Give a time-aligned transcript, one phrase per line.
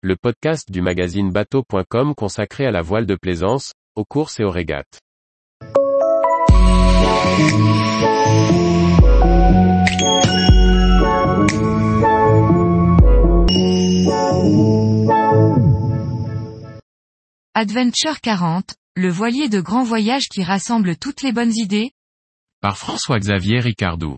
[0.00, 4.50] le podcast du magazine bateau.com consacré à la voile de plaisance, aux courses et aux
[4.50, 5.00] régates.
[17.54, 21.90] Adventure 40, le voilier de grand voyage qui rassemble toutes les bonnes idées?
[22.60, 24.16] Par François-Xavier Ricardou.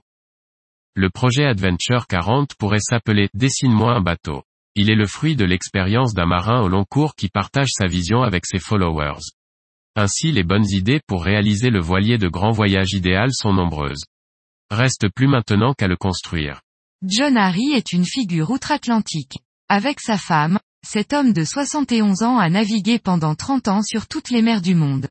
[0.95, 4.43] Le projet Adventure 40 pourrait s'appeler Dessine-moi un bateau.
[4.77, 8.23] Il est le fruit de l'expérience d'un marin au long cours qui partage sa vision
[8.23, 9.20] avec ses followers.
[9.97, 14.05] Ainsi les bonnes idées pour réaliser le voilier de grand voyage idéal sont nombreuses.
[14.70, 16.61] Reste plus maintenant qu'à le construire.
[17.02, 19.38] John Harry est une figure outre-Atlantique.
[19.69, 24.30] Avec sa femme, cet homme de 71 ans a navigué pendant 30 ans sur toutes
[24.30, 25.09] les mers du monde.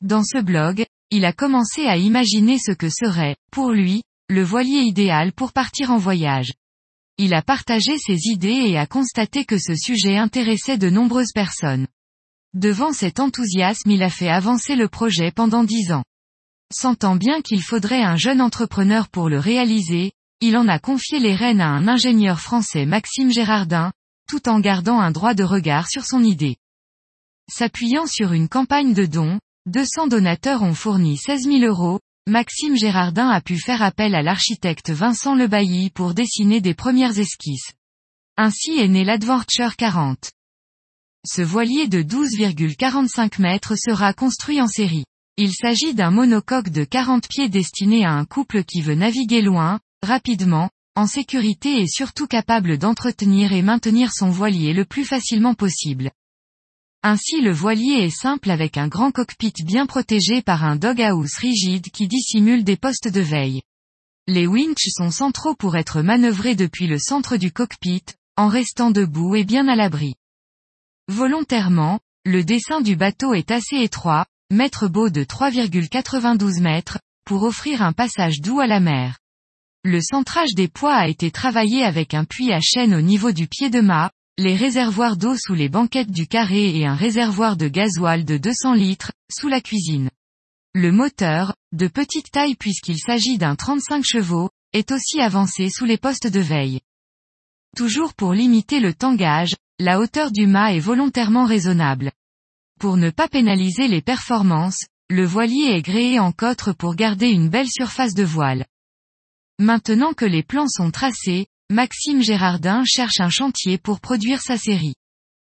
[0.01, 4.81] Dans ce blog, il a commencé à imaginer ce que serait, pour lui, le voilier
[4.81, 6.51] idéal pour partir en voyage.
[7.17, 11.87] Il a partagé ses idées et a constaté que ce sujet intéressait de nombreuses personnes.
[12.53, 16.03] Devant cet enthousiasme il a fait avancer le projet pendant dix ans.
[16.73, 21.35] Sentant bien qu'il faudrait un jeune entrepreneur pour le réaliser, il en a confié les
[21.35, 23.91] rênes à un ingénieur français Maxime Gérardin,
[24.27, 26.57] tout en gardant un droit de regard sur son idée.
[27.49, 33.29] S'appuyant sur une campagne de dons, 200 donateurs ont fourni 16 000 euros, Maxime Gérardin
[33.29, 37.73] a pu faire appel à l'architecte Vincent Lebailly pour dessiner des premières esquisses.
[38.35, 40.31] Ainsi est né l'Adventure 40.
[41.25, 45.05] Ce voilier de 12,45 mètres sera construit en série.
[45.37, 49.79] Il s'agit d'un monocoque de 40 pieds destiné à un couple qui veut naviguer loin,
[50.05, 56.11] rapidement, en sécurité et surtout capable d'entretenir et maintenir son voilier le plus facilement possible.
[57.03, 61.91] Ainsi le voilier est simple avec un grand cockpit bien protégé par un doghouse rigide
[61.91, 63.61] qui dissimule des postes de veille.
[64.27, 68.05] Les winches sont centraux pour être manœuvrés depuis le centre du cockpit,
[68.37, 70.15] en restant debout et bien à l'abri.
[71.09, 77.83] Volontairement, le dessin du bateau est assez étroit, mètre beau de 3,92 mètres, pour offrir
[77.83, 79.19] un passage doux à la mer.
[79.87, 83.45] Le centrage des poids a été travaillé avec un puits à chaîne au niveau du
[83.45, 84.09] pied de mât,
[84.39, 88.73] les réservoirs d'eau sous les banquettes du carré et un réservoir de gasoil de 200
[88.73, 90.09] litres, sous la cuisine.
[90.73, 95.99] Le moteur, de petite taille puisqu'il s'agit d'un 35 chevaux, est aussi avancé sous les
[95.99, 96.79] postes de veille.
[97.77, 102.11] Toujours pour limiter le tangage, la hauteur du mât est volontairement raisonnable.
[102.79, 107.49] Pour ne pas pénaliser les performances, le voilier est gréé en cotre pour garder une
[107.49, 108.65] belle surface de voile.
[109.59, 114.95] Maintenant que les plans sont tracés, Maxime Gérardin cherche un chantier pour produire sa série.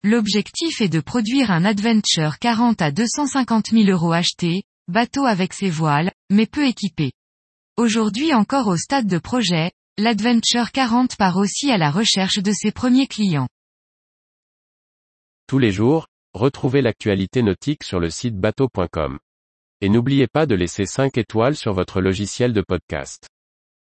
[0.05, 5.69] L'objectif est de produire un Adventure 40 à 250 000 euros acheté, bateau avec ses
[5.69, 7.11] voiles, mais peu équipé.
[7.75, 12.71] Aujourd'hui encore au stade de projet, l'Adventure 40 part aussi à la recherche de ses
[12.71, 13.49] premiers clients.
[15.45, 19.19] Tous les jours, retrouvez l'actualité nautique sur le site bateau.com.
[19.81, 23.27] Et n'oubliez pas de laisser 5 étoiles sur votre logiciel de podcast.